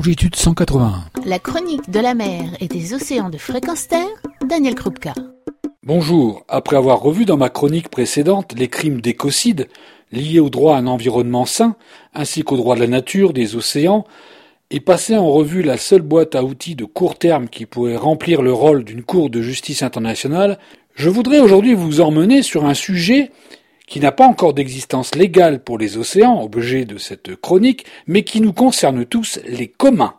longitude 0.00 0.34
181. 0.34 1.04
La 1.26 1.38
chronique 1.38 1.90
de 1.90 2.00
la 2.00 2.14
mer 2.14 2.44
et 2.60 2.68
des 2.68 2.94
océans 2.94 3.28
de 3.28 3.36
fréquence 3.36 3.86
terre, 3.86 4.08
Daniel 4.48 4.74
Krupka. 4.74 5.12
Bonjour, 5.82 6.42
après 6.48 6.76
avoir 6.76 7.00
revu 7.00 7.26
dans 7.26 7.36
ma 7.36 7.50
chronique 7.50 7.90
précédente 7.90 8.54
les 8.56 8.68
crimes 8.68 9.02
d'écocide 9.02 9.68
liés 10.10 10.40
au 10.40 10.48
droit 10.48 10.76
à 10.76 10.78
un 10.78 10.86
environnement 10.86 11.44
sain, 11.44 11.76
ainsi 12.14 12.44
qu'au 12.44 12.56
droit 12.56 12.76
de 12.76 12.80
la 12.80 12.86
nature, 12.86 13.34
des 13.34 13.56
océans, 13.56 14.06
et 14.70 14.80
passé 14.80 15.18
en 15.18 15.30
revue 15.30 15.60
la 15.60 15.76
seule 15.76 16.00
boîte 16.00 16.34
à 16.34 16.44
outils 16.44 16.76
de 16.76 16.86
court 16.86 17.18
terme 17.18 17.50
qui 17.50 17.66
pourrait 17.66 17.96
remplir 17.96 18.40
le 18.40 18.54
rôle 18.54 18.84
d'une 18.84 19.02
cour 19.02 19.28
de 19.28 19.42
justice 19.42 19.82
internationale, 19.82 20.58
je 20.94 21.10
voudrais 21.10 21.40
aujourd'hui 21.40 21.74
vous 21.74 22.00
emmener 22.00 22.42
sur 22.42 22.64
un 22.64 22.72
sujet 22.72 23.32
qui 23.90 23.98
n'a 23.98 24.12
pas 24.12 24.26
encore 24.26 24.54
d'existence 24.54 25.16
légale 25.16 25.64
pour 25.64 25.76
les 25.76 25.98
océans, 25.98 26.42
objet 26.42 26.84
de 26.84 26.96
cette 26.96 27.34
chronique, 27.34 27.84
mais 28.06 28.22
qui 28.22 28.40
nous 28.40 28.52
concerne 28.52 29.04
tous, 29.04 29.40
les 29.44 29.66
communs. 29.66 30.14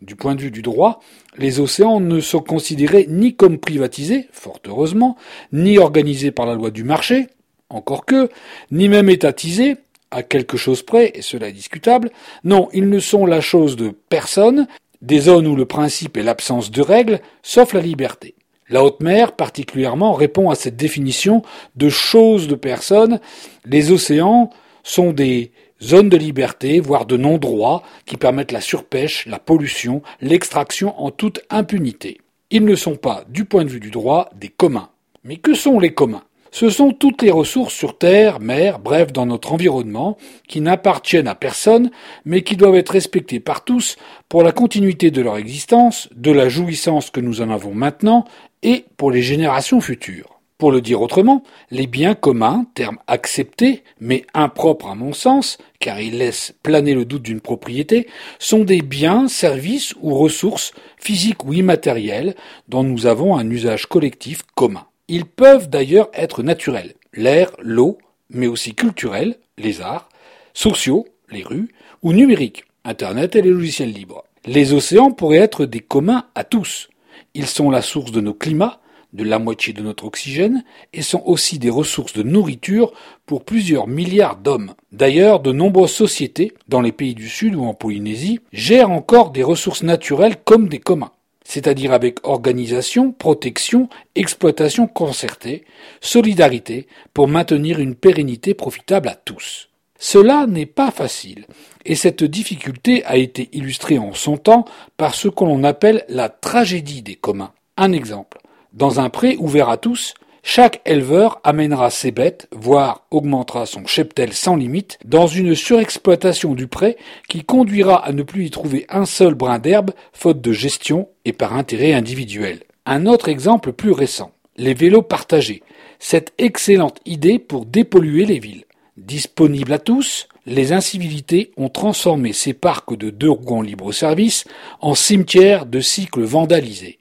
Du 0.00 0.14
point 0.14 0.36
de 0.36 0.40
vue 0.40 0.52
du 0.52 0.62
droit, 0.62 1.00
les 1.36 1.58
océans 1.58 1.98
ne 1.98 2.20
sont 2.20 2.40
considérés 2.40 3.06
ni 3.08 3.34
comme 3.34 3.58
privatisés, 3.58 4.28
fort 4.30 4.60
heureusement, 4.68 5.16
ni 5.52 5.78
organisés 5.78 6.30
par 6.30 6.46
la 6.46 6.54
loi 6.54 6.70
du 6.70 6.84
marché, 6.84 7.26
encore 7.70 8.06
que, 8.06 8.28
ni 8.70 8.88
même 8.88 9.10
étatisés, 9.10 9.78
à 10.12 10.22
quelque 10.22 10.56
chose 10.56 10.84
près, 10.84 11.10
et 11.14 11.22
cela 11.22 11.48
est 11.48 11.52
discutable. 11.52 12.10
Non, 12.44 12.68
ils 12.72 12.88
ne 12.88 13.00
sont 13.00 13.26
la 13.26 13.40
chose 13.40 13.74
de 13.74 13.90
personne, 14.08 14.68
des 15.00 15.18
zones 15.18 15.48
où 15.48 15.56
le 15.56 15.66
principe 15.66 16.16
est 16.16 16.22
l'absence 16.22 16.70
de 16.70 16.82
règles, 16.82 17.20
sauf 17.42 17.72
la 17.72 17.80
liberté. 17.80 18.36
La 18.72 18.82
haute 18.82 19.02
mer, 19.02 19.32
particulièrement, 19.36 20.14
répond 20.14 20.48
à 20.48 20.54
cette 20.54 20.76
définition 20.76 21.42
de 21.76 21.90
choses 21.90 22.48
de 22.48 22.54
personnes. 22.54 23.20
Les 23.66 23.92
océans 23.92 24.48
sont 24.82 25.12
des 25.12 25.52
zones 25.82 26.08
de 26.08 26.16
liberté, 26.16 26.80
voire 26.80 27.04
de 27.04 27.18
non-droit, 27.18 27.82
qui 28.06 28.16
permettent 28.16 28.50
la 28.50 28.62
surpêche, 28.62 29.26
la 29.26 29.38
pollution, 29.38 30.00
l'extraction 30.22 30.98
en 30.98 31.10
toute 31.10 31.42
impunité. 31.50 32.22
Ils 32.50 32.64
ne 32.64 32.74
sont 32.74 32.96
pas, 32.96 33.24
du 33.28 33.44
point 33.44 33.66
de 33.66 33.68
vue 33.68 33.78
du 33.78 33.90
droit, 33.90 34.30
des 34.40 34.48
communs. 34.48 34.88
Mais 35.22 35.36
que 35.36 35.52
sont 35.52 35.78
les 35.78 35.92
communs? 35.92 36.24
Ce 36.50 36.68
sont 36.68 36.92
toutes 36.92 37.22
les 37.22 37.30
ressources 37.30 37.72
sur 37.72 37.96
terre, 37.96 38.40
mer, 38.40 38.78
bref, 38.78 39.10
dans 39.10 39.24
notre 39.24 39.52
environnement, 39.52 40.18
qui 40.48 40.60
n'appartiennent 40.60 41.28
à 41.28 41.34
personne, 41.34 41.90
mais 42.26 42.42
qui 42.42 42.56
doivent 42.56 42.74
être 42.74 42.90
respectées 42.90 43.40
par 43.40 43.64
tous 43.64 43.96
pour 44.28 44.42
la 44.42 44.52
continuité 44.52 45.10
de 45.10 45.22
leur 45.22 45.38
existence, 45.38 46.10
de 46.14 46.30
la 46.30 46.50
jouissance 46.50 47.10
que 47.10 47.20
nous 47.20 47.40
en 47.40 47.48
avons 47.48 47.74
maintenant, 47.74 48.26
et 48.62 48.84
pour 48.96 49.10
les 49.10 49.22
générations 49.22 49.80
futures. 49.80 50.32
Pour 50.62 50.70
le 50.70 50.80
dire 50.80 51.02
autrement, 51.02 51.42
les 51.72 51.88
biens 51.88 52.14
communs, 52.14 52.66
terme 52.74 52.98
accepté, 53.08 53.82
mais 53.98 54.24
impropre 54.32 54.86
à 54.86 54.94
mon 54.94 55.12
sens, 55.12 55.58
car 55.80 56.00
il 56.00 56.18
laisse 56.18 56.54
planer 56.62 56.94
le 56.94 57.04
doute 57.04 57.22
d'une 57.22 57.40
propriété, 57.40 58.06
sont 58.38 58.62
des 58.62 58.80
biens, 58.80 59.26
services 59.26 59.92
ou 60.00 60.14
ressources, 60.14 60.72
physiques 60.98 61.44
ou 61.44 61.52
immatérielles, 61.52 62.36
dont 62.68 62.84
nous 62.84 63.06
avons 63.06 63.36
un 63.36 63.50
usage 63.50 63.86
collectif 63.86 64.42
commun. 64.54 64.86
Ils 65.08 65.24
peuvent 65.24 65.68
d'ailleurs 65.68 66.10
être 66.14 66.44
naturels, 66.44 66.94
l'air, 67.12 67.50
l'eau, 67.60 67.98
mais 68.30 68.46
aussi 68.46 68.76
culturels, 68.76 69.38
les 69.58 69.80
arts, 69.80 70.08
sociaux, 70.54 71.08
les 71.32 71.42
rues, 71.42 71.70
ou 72.02 72.12
numériques, 72.12 72.66
Internet 72.84 73.34
et 73.34 73.42
les 73.42 73.50
logiciels 73.50 73.92
libres. 73.92 74.22
Les 74.46 74.72
océans 74.72 75.10
pourraient 75.10 75.38
être 75.38 75.66
des 75.66 75.80
communs 75.80 76.26
à 76.36 76.44
tous, 76.44 76.88
ils 77.34 77.46
sont 77.46 77.70
la 77.70 77.82
source 77.82 78.12
de 78.12 78.20
nos 78.20 78.34
climats, 78.34 78.80
de 79.12 79.24
la 79.24 79.38
moitié 79.38 79.72
de 79.72 79.82
notre 79.82 80.04
oxygène, 80.04 80.64
et 80.92 81.02
sont 81.02 81.22
aussi 81.26 81.58
des 81.58 81.70
ressources 81.70 82.14
de 82.14 82.22
nourriture 82.22 82.92
pour 83.26 83.44
plusieurs 83.44 83.86
milliards 83.86 84.36
d'hommes. 84.36 84.74
D'ailleurs, 84.90 85.40
de 85.40 85.52
nombreuses 85.52 85.92
sociétés, 85.92 86.54
dans 86.68 86.80
les 86.80 86.92
pays 86.92 87.14
du 87.14 87.28
Sud 87.28 87.54
ou 87.54 87.64
en 87.64 87.74
Polynésie, 87.74 88.40
gèrent 88.52 88.90
encore 88.90 89.30
des 89.30 89.42
ressources 89.42 89.82
naturelles 89.82 90.36
comme 90.44 90.68
des 90.68 90.78
communs, 90.78 91.12
c'est-à-dire 91.44 91.92
avec 91.92 92.26
organisation, 92.26 93.12
protection, 93.12 93.88
exploitation 94.14 94.86
concertée, 94.86 95.64
solidarité, 96.00 96.86
pour 97.12 97.28
maintenir 97.28 97.80
une 97.80 97.94
pérennité 97.94 98.54
profitable 98.54 99.08
à 99.08 99.14
tous. 99.14 99.68
Cela 100.04 100.48
n'est 100.48 100.66
pas 100.66 100.90
facile, 100.90 101.46
et 101.84 101.94
cette 101.94 102.24
difficulté 102.24 103.04
a 103.04 103.16
été 103.16 103.48
illustrée 103.52 103.98
en 103.98 104.14
son 104.14 104.36
temps 104.36 104.64
par 104.96 105.14
ce 105.14 105.28
que 105.28 105.44
l'on 105.44 105.62
appelle 105.62 106.04
la 106.08 106.28
tragédie 106.28 107.02
des 107.02 107.14
communs. 107.14 107.52
Un 107.76 107.92
exemple. 107.92 108.40
Dans 108.72 108.98
un 108.98 109.10
pré 109.10 109.36
ouvert 109.38 109.68
à 109.68 109.76
tous, 109.76 110.14
chaque 110.42 110.80
éleveur 110.86 111.40
amènera 111.44 111.88
ses 111.90 112.10
bêtes, 112.10 112.48
voire 112.50 113.06
augmentera 113.12 113.64
son 113.64 113.86
cheptel 113.86 114.32
sans 114.32 114.56
limite, 114.56 114.98
dans 115.04 115.28
une 115.28 115.54
surexploitation 115.54 116.54
du 116.54 116.66
pré 116.66 116.96
qui 117.28 117.44
conduira 117.44 118.04
à 118.04 118.10
ne 118.10 118.24
plus 118.24 118.46
y 118.46 118.50
trouver 118.50 118.86
un 118.88 119.04
seul 119.04 119.34
brin 119.34 119.60
d'herbe, 119.60 119.92
faute 120.12 120.40
de 120.40 120.52
gestion 120.52 121.10
et 121.24 121.32
par 121.32 121.54
intérêt 121.54 121.92
individuel. 121.92 122.64
Un 122.86 123.06
autre 123.06 123.28
exemple 123.28 123.72
plus 123.72 123.92
récent. 123.92 124.32
Les 124.56 124.74
vélos 124.74 125.02
partagés. 125.02 125.62
Cette 126.00 126.32
excellente 126.38 126.98
idée 127.06 127.38
pour 127.38 127.66
dépolluer 127.66 128.24
les 128.24 128.40
villes. 128.40 128.64
Disponibles 128.98 129.72
à 129.72 129.78
tous, 129.78 130.28
les 130.44 130.72
incivilités 130.74 131.52
ont 131.56 131.70
transformé 131.70 132.34
ces 132.34 132.52
parcs 132.52 132.94
de 132.94 133.08
deux 133.08 133.30
roues 133.30 133.56
en 133.56 133.62
libre-service 133.62 134.44
en 134.80 134.94
cimetières 134.94 135.64
de 135.64 135.80
cycles 135.80 136.24
vandalisés. 136.24 136.98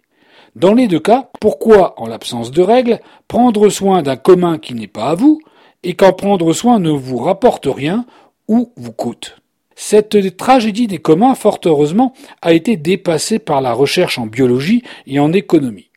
Dans 0.55 0.73
les 0.73 0.87
deux 0.87 1.01
cas, 1.01 1.29
pourquoi, 1.41 1.99
en 1.99 2.07
l'absence 2.07 2.51
de 2.51 2.61
règles, 2.61 3.01
prendre 3.27 3.67
soin 3.67 4.03
d'un 4.03 4.15
commun 4.15 4.57
qui 4.57 4.73
n'est 4.73 4.87
pas 4.87 5.09
à 5.09 5.15
vous, 5.15 5.39
et 5.83 5.95
quand 5.95 6.13
prendre 6.13 6.53
soin 6.53 6.79
ne 6.79 6.91
vous 6.91 7.17
rapporte 7.17 7.67
rien 7.69 8.05
ou 8.47 8.71
vous 8.77 8.93
coûte? 8.93 9.37
Cette 9.75 10.37
tragédie 10.37 10.87
des 10.87 10.99
communs, 10.99 11.35
fort 11.35 11.59
heureusement, 11.65 12.13
a 12.41 12.53
été 12.53 12.77
dépassée 12.77 13.39
par 13.39 13.59
la 13.59 13.73
recherche 13.73 14.17
en 14.17 14.27
biologie 14.27 14.83
et 15.07 15.19
en 15.19 15.33
économie. 15.33 15.89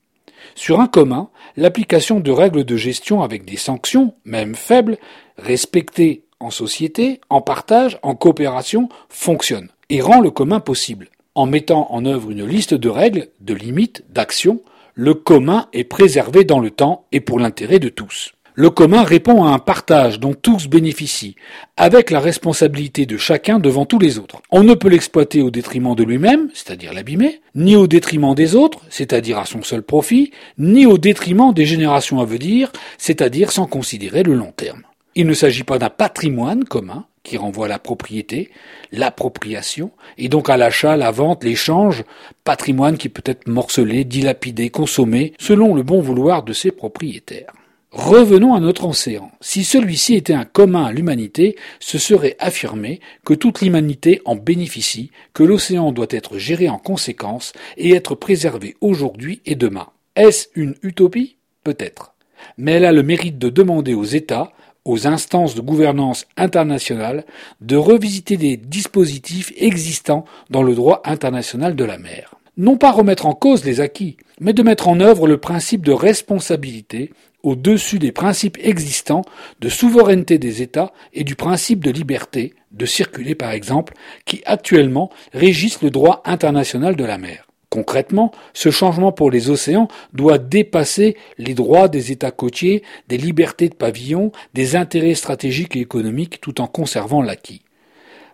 Sur 0.56 0.80
un 0.80 0.86
commun, 0.88 1.30
l'application 1.56 2.20
de 2.20 2.30
règles 2.30 2.64
de 2.64 2.76
gestion 2.76 3.22
avec 3.22 3.44
des 3.44 3.56
sanctions, 3.56 4.14
même 4.24 4.54
faibles, 4.54 4.98
respectées 5.38 6.24
en 6.40 6.50
société, 6.50 7.20
en 7.30 7.40
partage, 7.40 7.98
en 8.02 8.14
coopération, 8.14 8.88
fonctionne 9.08 9.68
et 9.88 10.00
rend 10.00 10.20
le 10.20 10.30
commun 10.30 10.60
possible. 10.60 11.08
En 11.34 11.46
mettant 11.46 11.88
en 11.90 12.04
œuvre 12.04 12.30
une 12.30 12.46
liste 12.46 12.74
de 12.74 12.88
règles, 12.88 13.28
de 13.40 13.54
limites, 13.54 14.04
d'actions, 14.10 14.60
le 14.94 15.14
commun 15.14 15.66
est 15.72 15.84
préservé 15.84 16.44
dans 16.44 16.60
le 16.60 16.70
temps 16.70 17.06
et 17.10 17.20
pour 17.20 17.40
l'intérêt 17.40 17.80
de 17.80 17.88
tous. 17.88 18.33
Le 18.56 18.70
commun 18.70 19.02
répond 19.02 19.42
à 19.42 19.48
un 19.48 19.58
partage 19.58 20.20
dont 20.20 20.32
tous 20.32 20.68
bénéficient, 20.68 21.34
avec 21.76 22.12
la 22.12 22.20
responsabilité 22.20 23.04
de 23.04 23.16
chacun 23.16 23.58
devant 23.58 23.84
tous 23.84 23.98
les 23.98 24.20
autres. 24.20 24.42
On 24.52 24.62
ne 24.62 24.74
peut 24.74 24.88
l'exploiter 24.88 25.42
au 25.42 25.50
détriment 25.50 25.96
de 25.96 26.04
lui-même, 26.04 26.50
c'est-à-dire 26.54 26.92
l'abîmer, 26.92 27.40
ni 27.56 27.74
au 27.74 27.88
détriment 27.88 28.32
des 28.32 28.54
autres, 28.54 28.78
c'est-à-dire 28.90 29.38
à 29.38 29.44
son 29.44 29.64
seul 29.64 29.82
profit, 29.82 30.30
ni 30.56 30.86
au 30.86 30.98
détriment 30.98 31.52
des 31.52 31.66
générations 31.66 32.20
à 32.20 32.24
venir, 32.24 32.70
c'est-à-dire 32.96 33.50
sans 33.50 33.66
considérer 33.66 34.22
le 34.22 34.34
long 34.34 34.52
terme. 34.56 34.82
Il 35.16 35.26
ne 35.26 35.34
s'agit 35.34 35.64
pas 35.64 35.80
d'un 35.80 35.90
patrimoine 35.90 36.62
commun, 36.62 37.06
qui 37.24 37.36
renvoie 37.36 37.66
à 37.66 37.70
la 37.70 37.80
propriété, 37.80 38.50
l'appropriation, 38.92 39.90
et 40.16 40.28
donc 40.28 40.48
à 40.48 40.56
l'achat, 40.56 40.96
la 40.96 41.10
vente, 41.10 41.42
l'échange, 41.42 42.04
patrimoine 42.44 42.98
qui 42.98 43.08
peut 43.08 43.22
être 43.24 43.48
morcelé, 43.48 44.04
dilapidé, 44.04 44.70
consommé, 44.70 45.32
selon 45.40 45.74
le 45.74 45.82
bon 45.82 46.00
vouloir 46.00 46.44
de 46.44 46.52
ses 46.52 46.70
propriétaires. 46.70 47.52
Revenons 47.94 48.54
à 48.54 48.60
notre 48.60 48.88
océan. 48.88 49.30
Si 49.40 49.62
celui-ci 49.62 50.16
était 50.16 50.34
un 50.34 50.44
commun 50.44 50.86
à 50.86 50.92
l'humanité, 50.92 51.54
ce 51.78 51.96
serait 51.96 52.34
affirmer 52.40 52.98
que 53.24 53.34
toute 53.34 53.60
l'humanité 53.60 54.20
en 54.24 54.34
bénéficie, 54.34 55.12
que 55.32 55.44
l'océan 55.44 55.92
doit 55.92 56.08
être 56.10 56.36
géré 56.36 56.68
en 56.68 56.78
conséquence 56.78 57.52
et 57.76 57.94
être 57.94 58.16
préservé 58.16 58.74
aujourd'hui 58.80 59.42
et 59.46 59.54
demain. 59.54 59.86
Est-ce 60.16 60.48
une 60.56 60.74
utopie? 60.82 61.36
Peut-être. 61.62 62.14
Mais 62.58 62.72
elle 62.72 62.84
a 62.84 62.90
le 62.90 63.04
mérite 63.04 63.38
de 63.38 63.48
demander 63.48 63.94
aux 63.94 64.02
États, 64.02 64.50
aux 64.84 65.06
instances 65.06 65.54
de 65.54 65.60
gouvernance 65.60 66.26
internationale, 66.36 67.24
de 67.60 67.76
revisiter 67.76 68.36
des 68.36 68.56
dispositifs 68.56 69.52
existants 69.56 70.24
dans 70.50 70.64
le 70.64 70.74
droit 70.74 71.00
international 71.04 71.76
de 71.76 71.84
la 71.84 71.98
mer 71.98 72.34
non 72.56 72.76
pas 72.76 72.92
remettre 72.92 73.26
en 73.26 73.34
cause 73.34 73.64
les 73.64 73.80
acquis, 73.80 74.16
mais 74.40 74.52
de 74.52 74.62
mettre 74.62 74.86
en 74.86 75.00
œuvre 75.00 75.26
le 75.26 75.38
principe 75.38 75.84
de 75.84 75.90
responsabilité 75.90 77.10
au-dessus 77.44 77.98
des 78.00 78.10
principes 78.10 78.58
existants 78.60 79.22
de 79.60 79.68
souveraineté 79.68 80.38
des 80.38 80.62
États 80.62 80.92
et 81.12 81.22
du 81.22 81.36
principe 81.36 81.84
de 81.84 81.90
liberté, 81.90 82.54
de 82.72 82.86
circuler 82.86 83.34
par 83.34 83.52
exemple, 83.52 83.94
qui 84.24 84.42
actuellement 84.46 85.10
régissent 85.32 85.82
le 85.82 85.90
droit 85.90 86.22
international 86.24 86.96
de 86.96 87.04
la 87.04 87.18
mer. 87.18 87.46
Concrètement, 87.68 88.30
ce 88.52 88.70
changement 88.70 89.12
pour 89.12 89.30
les 89.30 89.50
océans 89.50 89.88
doit 90.12 90.38
dépasser 90.38 91.16
les 91.38 91.54
droits 91.54 91.88
des 91.88 92.12
États 92.12 92.30
côtiers, 92.30 92.82
des 93.08 93.18
libertés 93.18 93.68
de 93.68 93.74
pavillon, 93.74 94.32
des 94.54 94.76
intérêts 94.76 95.14
stratégiques 95.14 95.76
et 95.76 95.80
économiques 95.80 96.40
tout 96.40 96.60
en 96.60 96.66
conservant 96.66 97.20
l'acquis. 97.20 97.62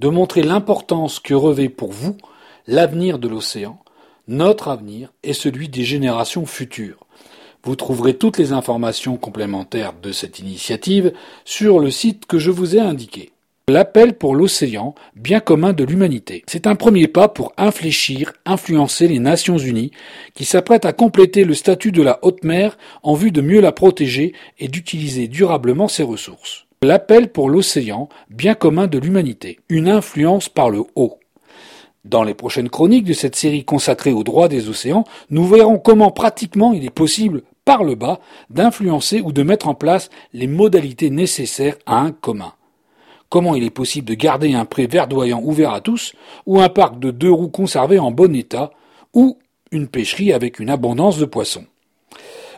de 0.03 0.09
montrer 0.09 0.43
l'importance 0.43 1.21
que 1.21 1.33
revêt 1.33 1.69
pour 1.69 1.93
vous 1.93 2.17
l'avenir 2.67 3.19
de 3.19 3.29
l'océan, 3.29 3.79
notre 4.27 4.67
avenir 4.67 5.13
et 5.23 5.31
celui 5.31 5.69
des 5.69 5.85
générations 5.85 6.45
futures. 6.45 7.07
Vous 7.63 7.77
trouverez 7.77 8.15
toutes 8.15 8.37
les 8.37 8.51
informations 8.51 9.15
complémentaires 9.15 9.93
de 9.93 10.11
cette 10.11 10.39
initiative 10.39 11.13
sur 11.45 11.79
le 11.79 11.89
site 11.89 12.25
que 12.25 12.37
je 12.37 12.51
vous 12.51 12.75
ai 12.75 12.81
indiqué. 12.81 13.31
L'appel 13.69 14.15
pour 14.17 14.35
l'océan, 14.35 14.93
bien 15.15 15.39
commun 15.39 15.71
de 15.71 15.85
l'humanité. 15.85 16.43
C'est 16.47 16.67
un 16.67 16.75
premier 16.75 17.07
pas 17.07 17.29
pour 17.29 17.53
infléchir, 17.55 18.33
influencer 18.45 19.07
les 19.07 19.19
Nations 19.19 19.57
Unies, 19.57 19.91
qui 20.33 20.43
s'apprêtent 20.43 20.83
à 20.83 20.91
compléter 20.91 21.45
le 21.45 21.53
statut 21.53 21.93
de 21.93 22.01
la 22.01 22.19
haute 22.23 22.43
mer 22.43 22.77
en 23.03 23.13
vue 23.13 23.31
de 23.31 23.39
mieux 23.39 23.61
la 23.61 23.71
protéger 23.71 24.33
et 24.59 24.67
d'utiliser 24.67 25.29
durablement 25.29 25.87
ses 25.87 26.03
ressources. 26.03 26.62
L'appel 26.83 27.31
pour 27.31 27.49
l'océan, 27.49 28.09
bien 28.29 28.55
commun 28.55 28.87
de 28.87 28.99
l'humanité. 28.99 29.61
Une 29.69 29.87
influence 29.87 30.49
par 30.49 30.69
le 30.69 30.83
haut. 30.95 31.17
Dans 32.03 32.23
les 32.23 32.33
prochaines 32.33 32.69
chroniques 32.69 33.05
de 33.05 33.13
cette 33.13 33.37
série 33.37 33.63
consacrée 33.63 34.11
aux 34.11 34.25
droits 34.25 34.49
des 34.49 34.67
océans, 34.67 35.05
nous 35.29 35.47
verrons 35.47 35.79
comment 35.79 36.11
pratiquement 36.11 36.73
il 36.73 36.83
est 36.83 36.89
possible, 36.89 37.43
par 37.63 37.85
le 37.85 37.95
bas, 37.95 38.19
d'influencer 38.49 39.21
ou 39.21 39.31
de 39.31 39.43
mettre 39.43 39.69
en 39.69 39.75
place 39.75 40.09
les 40.33 40.47
modalités 40.47 41.09
nécessaires 41.09 41.77
à 41.85 41.99
un 41.99 42.11
commun. 42.11 42.51
Comment 43.29 43.55
il 43.55 43.63
est 43.63 43.69
possible 43.69 44.09
de 44.09 44.15
garder 44.15 44.53
un 44.53 44.65
pré 44.65 44.85
verdoyant 44.85 45.41
ouvert 45.41 45.71
à 45.71 45.79
tous, 45.79 46.11
ou 46.45 46.59
un 46.59 46.67
parc 46.67 46.99
de 46.99 47.11
deux 47.11 47.31
roues 47.31 47.47
conservé 47.47 47.97
en 47.97 48.11
bon 48.11 48.35
état, 48.35 48.71
ou 49.13 49.39
une 49.71 49.87
pêcherie 49.87 50.33
avec 50.33 50.59
une 50.59 50.69
abondance 50.69 51.17
de 51.17 51.23
poissons? 51.23 51.65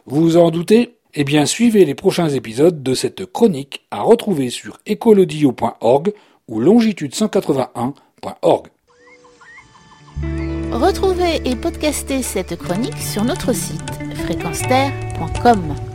Vous 0.07 0.21
vous 0.21 0.37
en 0.37 0.49
doutez, 0.49 0.95
eh 1.15 1.23
bien, 1.23 1.45
suivez 1.45 1.85
les 1.85 1.95
prochains 1.95 2.29
épisodes 2.29 2.83
de 2.83 2.93
cette 2.93 3.25
chronique 3.25 3.85
à 3.89 4.01
retrouver 4.01 4.49
sur 4.49 4.79
écolodio.org 4.85 6.13
ou 6.47 6.61
longitude181.org. 6.61 8.67
Retrouvez 10.71 11.41
et 11.45 11.55
podcastez 11.55 12.21
cette 12.21 12.57
chronique 12.57 12.97
sur 12.97 13.23
notre 13.23 13.53
site 13.53 13.81
fréquenceterre.com. 14.25 15.94